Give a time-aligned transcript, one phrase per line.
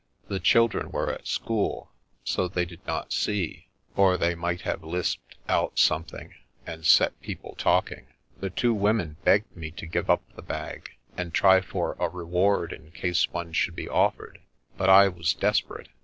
[0.29, 1.91] The children were at school,
[2.23, 6.33] so they did not see, or they might have lisped out something,
[6.65, 8.07] and set people talking.
[8.39, 12.73] The two women begged me to give up the bag, and try for a reward
[12.73, 14.41] in case one should be offered,
[14.75, 15.89] but I was desperate.